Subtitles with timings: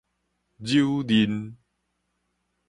[0.65, 1.53] 蹂躪